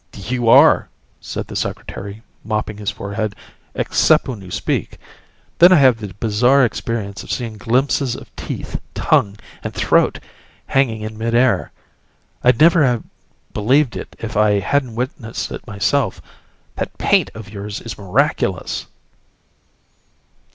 [0.15, 3.35] "You are," said the Secretary, mopping his forehead,
[3.75, 4.97] "except when you speak.
[5.59, 10.17] Then I have the bizarre experience of seeing glimpses of teeth, tongue and throat
[10.65, 11.71] hanging in mid air.
[12.43, 13.03] I'd never have
[13.53, 16.19] believed it if I hadn't witnessed it myself!
[16.77, 18.87] That paint of yours is miraculous!"